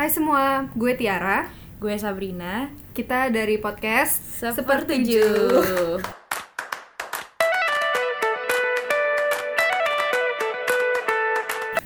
[0.00, 1.44] Hai semua, gue Tiara.
[1.76, 2.72] Gue Sabrina.
[2.96, 6.00] Kita dari podcast Sepertujuh.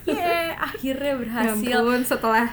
[0.05, 1.65] Yeay, akhirnya berhasil.
[1.65, 2.47] Ya ampun, setelah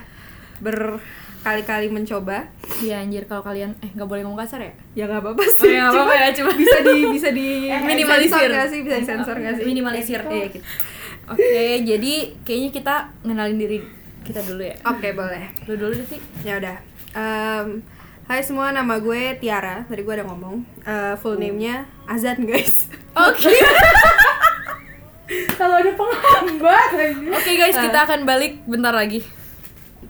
[0.64, 2.48] berkali-kali mencoba.
[2.80, 4.74] Ya anjir kalau kalian eh nggak boleh ngomong kasar ya?
[4.96, 5.76] Ya nggak apa-apa Oh, sih.
[5.76, 8.50] ya, nggak apa-apa ya, cuma bisa di bisa di Eh, minimalisir.
[8.50, 8.80] nggak sih?
[8.82, 9.66] Bisa disensor nggak sih?
[9.68, 10.22] Minimalisir.
[10.24, 10.66] Iya, gitu.
[11.30, 13.78] Oke, jadi kayaknya kita ngenalin diri
[14.22, 14.76] kita dulu ya.
[14.86, 15.50] Oke, boleh.
[15.66, 16.22] Lu dulu deh sih.
[16.42, 16.78] Ya udah.
[17.12, 17.82] Em,
[18.26, 19.84] hai semua, nama gue Tiara.
[19.86, 20.56] Tadi gue udah ngomong.
[20.82, 22.88] Eh, full name-nya Azan, guys.
[23.28, 23.50] Oke.
[25.56, 27.32] Kalau ada penghambat anjir.
[27.32, 29.24] Oke guys, kita akan balik bentar lagi.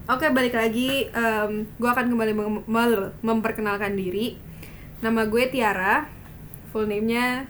[0.09, 4.41] Oke balik lagi, Em, gue akan kembali mem- memperkenalkan diri.
[4.99, 6.09] Nama gue Tiara,
[6.73, 7.45] full name-nya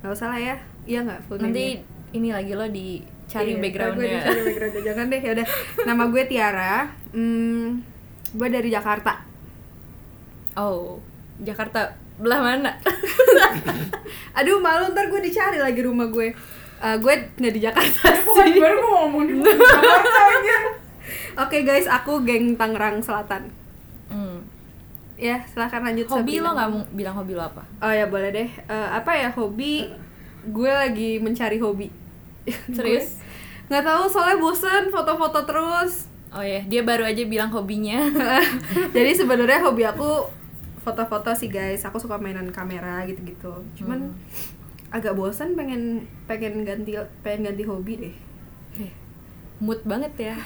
[0.00, 1.78] nggak usah lah ya, iya nggak full Nanti
[2.10, 2.66] ini lagi lo
[3.32, 4.20] dicari Iya, gue backgroundnya.
[4.20, 5.46] dicari backgroundnya, jangan deh ya udah.
[5.88, 6.74] Nama gue Tiara,
[7.16, 7.66] hmm,
[8.36, 9.12] gue dari Jakarta.
[10.52, 11.00] Oh,
[11.40, 12.76] Jakarta belah mana?
[14.36, 16.36] Aduh malu ntar gue dicari lagi rumah gue.
[16.82, 18.04] Eh, gue nggak di Jakarta
[18.36, 18.60] sih.
[18.60, 20.56] baru mau ngomong di Jakarta aja
[21.40, 23.48] Oke guys, aku geng Tangerang Selatan.
[24.12, 24.44] Hmm.
[25.16, 26.04] Ya silahkan lanjut.
[26.04, 26.44] Hobi Sabina.
[26.44, 27.64] lo nggak mau bilang hobi lo apa?
[27.80, 28.48] Oh ya boleh deh.
[28.68, 29.88] Eh, apa ya hobi?
[30.52, 32.01] Gue lagi mencari hobi.
[32.76, 33.08] Serius?
[33.12, 33.30] Gue
[33.68, 36.10] Nggak tahu soalnya bosen foto-foto terus.
[36.28, 38.00] Oh ya, dia baru aja bilang hobinya.
[38.96, 40.28] Jadi sebenarnya hobi aku
[40.80, 41.82] foto-foto sih guys.
[41.82, 43.52] Aku suka mainan kamera gitu-gitu.
[43.74, 44.16] Cuman Hmm.
[44.90, 48.14] agak bosen pengen pengen ganti pengen ganti hobi deh.
[48.78, 48.92] Eh,
[49.58, 50.36] Mood banget ya.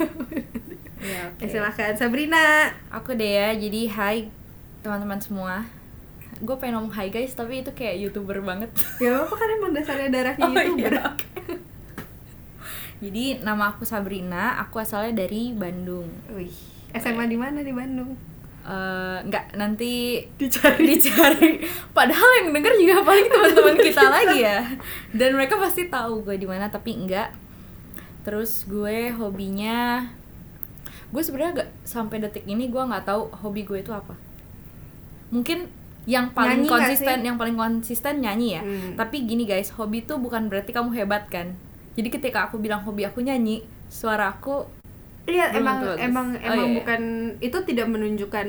[0.99, 1.41] ya, oke.
[1.41, 2.71] Eh, silahkan Sabrina.
[2.91, 4.19] Aku deh ya, jadi hai
[4.81, 5.67] teman-teman semua.
[6.39, 8.69] Gue pengen ngomong hai guys, tapi itu kayak youtuber banget.
[9.01, 10.93] Ya apa kan emang dasarnya darahnya Oh, youtuber.
[10.95, 11.07] iya.
[12.97, 16.09] Jadi nama aku Sabrina, aku asalnya dari Bandung.
[16.33, 16.53] Wih,
[16.97, 18.17] SMA di mana di Bandung?
[18.67, 20.85] Eh, nggak nanti dicari.
[20.91, 21.63] dicari.
[21.97, 24.59] Padahal yang denger juga paling teman-teman kita lagi ya.
[25.15, 27.31] Dan mereka pasti tahu gue di mana tapi enggak
[28.27, 30.03] terus gue hobinya
[31.15, 34.19] gue sebenarnya gak sampai detik ini gue nggak tahu hobi gue itu apa.
[35.31, 35.71] Mungkin
[36.11, 38.63] yang paling Nyanyi konsisten yang paling konsisten nyanyi ya.
[38.63, 38.95] Hmm.
[38.95, 41.59] tapi gini guys hobi itu bukan berarti kamu hebat kan
[41.97, 44.69] jadi ketika aku bilang hobi aku nyanyi suara aku
[45.27, 46.05] Iya, emang tuh bagus.
[46.05, 47.01] emang Oh, emang iya, bukan
[47.41, 48.47] itu tidak menunjukkan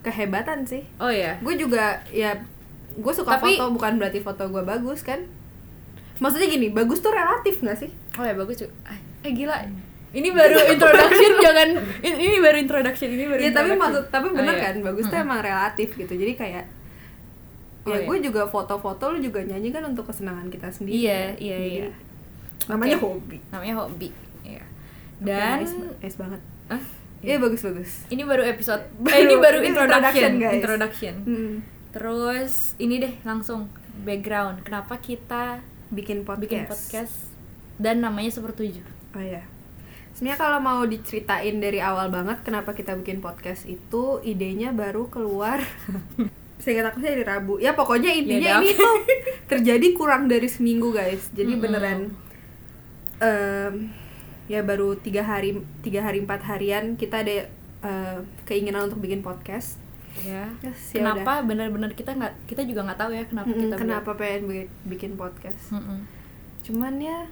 [0.00, 0.86] kehebatan sih.
[0.96, 2.38] oh ya Gue juga ya
[2.92, 5.26] gue suka Tapi- foto bukan berarti foto gue bagus kan.
[6.18, 7.90] Maksudnya gini, bagus tuh relatif gak sih?
[8.14, 8.70] Oh ya bagus cuy.
[9.22, 9.58] Eh gila.
[10.10, 11.68] Ini baru introduction jangan
[12.00, 13.40] ini, ini baru introduction ini baru.
[13.40, 13.80] Iya, tapi introduction.
[13.80, 14.62] maksud tapi Oh, bener iya.
[14.62, 16.12] kan, bagus tuh emang relatif gitu.
[16.12, 16.64] Jadi kayak
[17.80, 18.06] Oh, ya iya.
[18.06, 20.94] gue juga foto-foto lu juga nyanyi kan untuk kesenangan kita sendiri.
[21.00, 21.40] Iya, kan.
[21.40, 21.88] iya, Jadi, iya.
[22.66, 23.06] Namanya Oke.
[23.06, 23.38] hobi.
[23.48, 24.08] Namanya hobi.
[24.42, 24.62] Iya.
[24.62, 26.40] Oke, Dan nice, nice banget.
[26.66, 26.82] Ah,
[27.20, 28.08] Iya bagus-bagus.
[28.08, 30.56] ini baru episode Baru- eh, ini baru ini introduction, introduction, guys.
[30.56, 31.14] introduction.
[31.22, 31.54] Hmm.
[31.90, 33.68] Terus ini deh langsung
[34.00, 34.62] background.
[34.62, 36.40] Kenapa kita Bikin podcast.
[36.42, 37.14] bikin podcast
[37.76, 38.86] dan namanya Sepertujuh.
[39.10, 39.44] Oh iya.
[40.10, 45.60] Sebenarnya kalau mau diceritain dari awal banget kenapa kita bikin podcast itu idenya baru keluar
[46.58, 47.56] Seingat aku sih dari Rabu.
[47.56, 48.94] Ya pokoknya intinya Ya, ini tuh
[49.50, 51.28] terjadi kurang dari seminggu guys.
[51.30, 51.62] Jadi Mm-mm.
[51.62, 51.98] beneran
[53.20, 53.92] em,
[54.46, 57.46] ya baru tiga hari tiga hari empat harian kita ada
[57.80, 59.78] eh, keinginan untuk bikin podcast.
[60.20, 60.50] Ya.
[60.60, 64.10] Yes, ya kenapa benar-benar kita nggak kita juga nggak tahu ya kenapa Mm-mm, kita kenapa
[64.14, 65.70] pengen bi- bikin podcast.
[65.70, 66.02] Mm-mm.
[66.60, 67.30] Cuman ya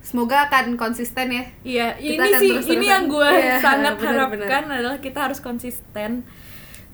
[0.00, 1.44] semoga akan konsisten ya.
[1.62, 2.72] Iya, Kita ini sih terus-terusan.
[2.72, 4.46] ini yang gue Iya, sangat benar-benar.
[4.48, 6.22] harapkan adalah kita harus konsisten.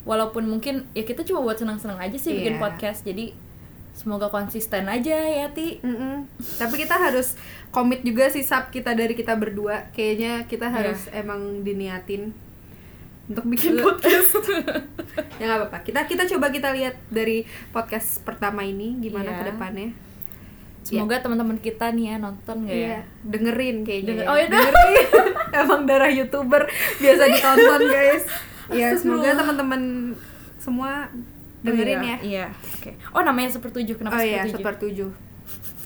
[0.02, 2.60] Walaupun mungkin ya kita cuma buat senang-senang aja sih bikin Iya.
[2.60, 3.06] podcast.
[3.06, 3.30] Jadi
[3.92, 5.78] semoga konsisten aja ya Ti.
[5.80, 6.26] Mm-mm.
[6.56, 7.36] Tapi kita harus
[7.68, 9.92] komit juga sih sub kita dari kita berdua.
[9.92, 10.74] Kayaknya kita Iya.
[10.74, 12.32] harus emang diniatin
[13.24, 14.36] untuk bikin podcast.
[15.36, 15.78] ya nggak apa-apa.
[15.82, 19.38] Kita kita coba kita lihat dari podcast pertama ini gimana Iya.
[19.38, 19.90] ke depannya.
[20.82, 22.74] Semoga teman-teman kita nih ya nonton gak ya?
[22.74, 24.08] Iya, dengerin kayaknya.
[24.10, 24.28] Denger- ya.
[24.28, 25.06] oh, iya, dengerin.
[25.62, 26.62] emang darah youtuber
[26.98, 28.24] biasa ditonton guys.
[28.72, 30.10] Ya semoga teman-teman
[30.56, 31.04] semua
[31.62, 32.06] dengerin Oh, ya.
[32.06, 32.16] iya.
[32.20, 32.46] Iya.
[32.50, 32.90] Oke.
[33.10, 35.10] Oh namanya sepertujuh kenapa oh iya, sepertujuh?
[35.10, 35.10] sepertujuh.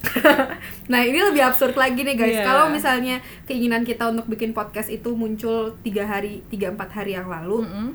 [0.92, 2.36] nah ini lebih absurd lagi nih guys.
[2.36, 2.44] Iya.
[2.44, 7.26] Kalau misalnya keinginan kita untuk bikin podcast itu muncul tiga hari, tiga empat hari yang
[7.26, 7.88] lalu, Mm-mm.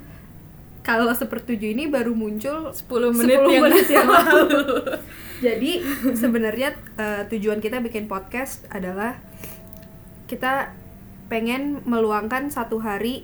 [0.81, 2.83] kalau sepertujuh ini baru muncul 10
[3.15, 4.49] menit 10 yang, menit yang lalu.
[5.39, 5.71] Jadi
[6.13, 9.17] sebenarnya eh, tujuan kita bikin podcast adalah
[10.25, 10.75] kita
[11.27, 13.23] pengen meluangkan satu hari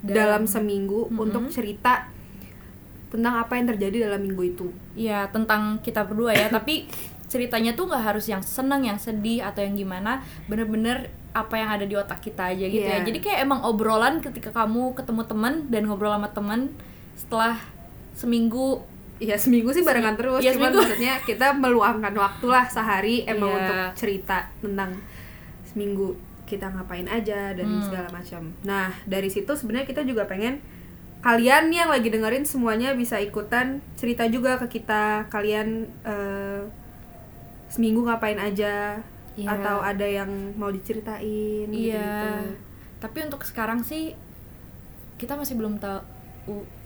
[0.00, 1.20] dalam, Dalam- seminggu Mm-mm.
[1.20, 2.08] untuk cerita
[3.14, 4.66] tentang apa yang terjadi dalam minggu itu.
[4.92, 6.50] Iya tentang kita berdua ya.
[6.56, 6.90] Tapi
[7.24, 11.82] ceritanya tuh nggak harus yang seneng yang sedih atau yang gimana bener-bener apa yang ada
[11.82, 13.02] di otak kita aja gitu ya Iya.
[13.02, 16.70] jadi kayak emang obrolan ketika kamu ketemu temen dan ngobrol sama temen
[17.14, 17.58] setelah
[18.12, 18.86] seminggu
[19.18, 20.78] Ya seminggu sih barengan terus, Iya, cuman seminggu.
[20.84, 23.58] maksudnya kita meluangkan waktu lah sehari emang Iya.
[23.60, 24.90] untuk cerita tentang
[25.64, 27.78] seminggu kita ngapain aja dan Hmm.
[27.80, 28.50] segala macam.
[28.62, 30.58] Nah dari situ sebenarnya kita juga pengen
[31.24, 35.24] kalian yang lagi dengerin semuanya bisa ikutan cerita juga ke kita.
[35.26, 36.60] Kalian eh,
[37.66, 39.00] seminggu ngapain aja
[39.34, 39.50] Iya.
[39.50, 42.38] atau ada yang mau diceritain gitu, Iya.
[43.00, 44.14] Tapi untuk sekarang sih
[45.16, 45.98] kita masih belum tahu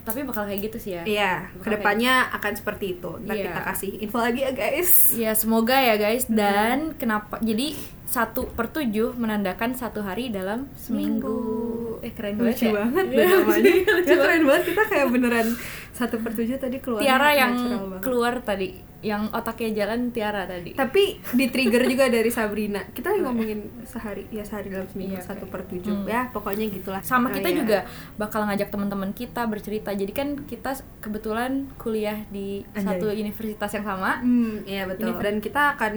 [0.01, 1.03] tapi bakal kayak gitu sih ya.
[1.05, 3.11] Iya, Bakal ke depannya akan seperti itu.
[3.21, 3.45] Ntar Iya.
[3.45, 5.13] kita kasih info lagi ya guys.
[5.13, 6.39] Ya semoga ya guys Hmm.
[6.39, 7.75] dan kenapa jadi
[8.07, 11.78] satu per tujuh menandakan satu hari dalam seminggu.
[12.01, 12.73] Eh keren banget lucu ya.
[12.75, 15.47] banget Iya, deh namanya ya, keren banget kita kayak beneran
[15.91, 17.53] satu per tujuh tadi keluar Tiara yang
[17.99, 20.71] keluar tadi, yang otaknya jalan Tiara tadi.
[20.71, 25.23] tapi di trigger juga dari Sabrina kita lagi ngomongin sehari ya sehari dalam seminggu Iya,
[25.25, 25.51] satu oke.
[25.51, 26.07] per tujuh Hmm.
[26.07, 27.55] ya pokoknya gitulah sama Nah, kita ya.
[27.57, 27.77] juga
[28.15, 29.91] bakal ngajak teman-teman kita bercerita.
[29.91, 32.95] Jadi kan kita kebetulan kuliah di Anjay.
[32.95, 34.11] satu universitas yang sama.
[34.19, 35.93] hmm iya betul Ini- dan kita akan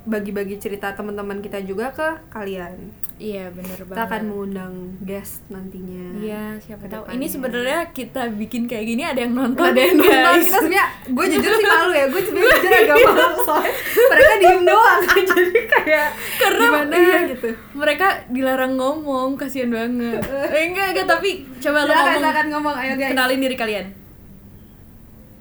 [0.00, 4.06] bagi-bagi cerita teman-teman kita juga ke kalian Iya bener kita banget.
[4.06, 7.02] akan mengundang guest nantinya Iya siapa tahu.
[7.10, 9.58] Ini sebenarnya kita bikin kayak gini ada yang nonton.
[9.64, 10.44] ada yang nonton guys.
[10.44, 13.72] kita sebenarnya gue jujur sih malu ya gue sebenarnya jujur agak malu soalnya
[14.06, 15.00] mereka diem doang
[15.30, 16.08] jadi kayak
[16.38, 20.22] Karena gimana iya, gitu mereka dilarang ngomong, kasihan banget.
[20.22, 22.14] eh, enggak enggak tapi coba lo ngomong.
[22.14, 23.86] silakan ngomong ayo guys Kenalin diri kalian.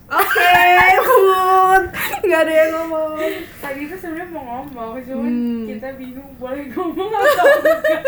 [0.07, 0.51] Oke,
[0.99, 1.83] Bun.
[2.21, 3.11] Nggak ada yang ngomong.
[3.57, 5.65] Tadi tuh sebenarnya mau ngomong, cuman Hmm.
[5.65, 8.03] kita bingung boleh ngomong atau enggak.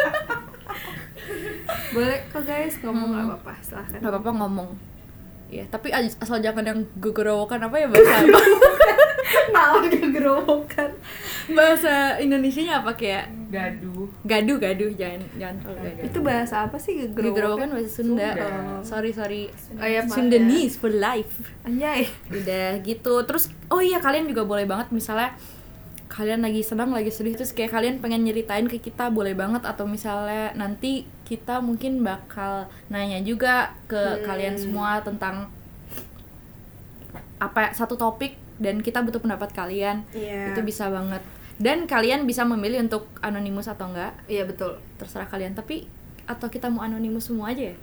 [1.91, 3.31] Boleh kok guys ngomong nggak Hmm.
[3.33, 3.99] apa-apa, silahkan.
[3.99, 4.69] Gak apa-apa ngomong.
[5.49, 8.21] Iya, tapi as- asal jangan yang gegerowokan apa ya bahasa
[9.49, 10.89] Malah kegerowokan.
[11.49, 14.05] bahasa Indonesianya apa kayak Gaduh.
[14.21, 16.05] gaduh gaduh jangan jangan terlalu gaduh.
[16.05, 17.25] Itu bahasa apa sih gegerowokan?
[17.27, 18.29] Gegerowokan bahasa Sunda.
[18.29, 18.45] Sunda.
[18.45, 19.41] Oh, Sorry sorry.
[19.73, 20.07] Oh iya, ya.
[20.07, 21.33] Sundanese for life.
[21.63, 22.05] Anjay.
[22.29, 23.13] Udah gitu.
[23.25, 25.33] Terus oh iya kalian juga boleh banget misalnya
[26.09, 29.85] kalian lagi senang lagi sedih terus kayak kalian pengen nyeritain ke kita boleh banget atau
[29.85, 34.25] misalnya nanti kita mungkin bakal nanya juga ke Hmm.
[34.25, 35.53] kalian semua tentang
[37.39, 40.51] apa satu topik dan kita butuh pendapat kalian Iya.
[40.51, 41.23] itu bisa banget
[41.59, 44.79] dan kalian bisa memilih untuk anonimus atau enggak Iya betul.
[44.95, 45.85] terserah kalian tapi
[46.25, 47.77] atau kita mau anonimus semua aja ya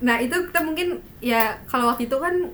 [0.00, 2.50] Nah itu kita mungkin ya kalau waktu itu kan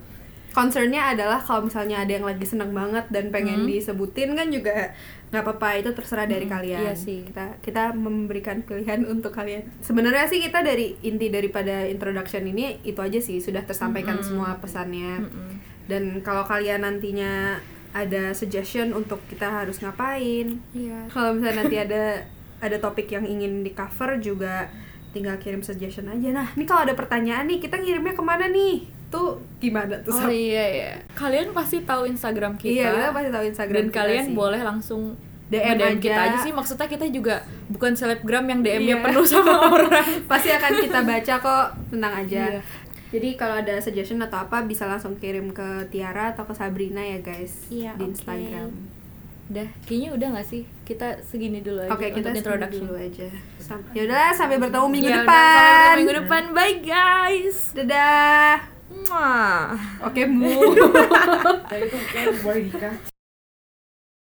[0.51, 3.69] concernnya adalah kalau misalnya ada yang lagi seneng banget dan pengen Hmm.
[3.69, 4.93] disebutin kan juga
[5.29, 6.81] nggak apa-apa itu terserah dari Hmm, kalian.
[6.83, 7.21] iya sih.
[7.23, 9.61] Kita kita memberikan pilihan untuk kalian.
[9.79, 14.27] Sebenarnya sih kita dari inti daripada introduction ini itu aja sih sudah tersampaikan Mm-mm.
[14.27, 15.21] semua pesannya.
[15.21, 15.49] Mm-mm.
[15.85, 17.61] Dan kalau kalian nantinya
[17.99, 22.23] ada suggestion untuk kita harus ngapain, iya kalau misalnya nanti ada
[22.59, 24.71] ada topik yang ingin di cover juga
[25.09, 26.29] tinggal kirim suggestion aja.
[26.33, 28.83] Nah, ini kalau ada pertanyaan nih, kita ngirimnya ke mana nih?
[29.09, 30.13] Tuh gimana tuh?
[30.13, 30.93] Oh iya iya.
[31.13, 32.69] Kalian pasti tahu Instagram kita.
[32.69, 34.35] Iya, kita pasti tahu Instagram Dan kita kalian sih.
[34.35, 35.01] boleh langsung
[35.49, 36.29] DM nge-DM kita aja.
[36.29, 36.53] aja sih.
[36.53, 39.03] Maksudnya kita juga bukan selebgram yang DM-nya Iya.
[39.03, 40.05] penuh sama orang.
[40.29, 42.43] pasti akan kita baca kok, tenang aja.
[42.53, 42.61] Iya.
[43.09, 47.19] Jadi kalau ada suggestion atau apa bisa langsung kirim ke Tiara atau ke Sabrina ya
[47.19, 48.11] guys Iya, di oke.
[48.13, 48.69] Instagram.
[49.49, 50.63] Udah, kayaknya udah gak sih?
[50.85, 53.29] Kita segini dulu aja Oke, kita untuk introduction dulu aja.
[53.57, 55.41] Sam- Yaudah, sampai bertemu minggu Ya udah, depan.
[55.41, 56.43] sampai ketemu minggu depan.
[56.53, 57.59] Bye guys.
[57.73, 58.57] Dadah.
[60.03, 60.53] Oke, mu.
[62.45, 62.93] Boleh nikah.